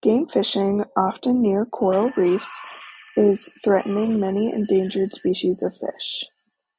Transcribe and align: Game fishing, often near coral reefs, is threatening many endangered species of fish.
Game 0.00 0.28
fishing, 0.28 0.82
often 0.96 1.42
near 1.42 1.66
coral 1.66 2.08
reefs, 2.16 2.58
is 3.18 3.52
threatening 3.62 4.18
many 4.18 4.50
endangered 4.50 5.12
species 5.12 5.62
of 5.62 5.76
fish. 5.76 6.24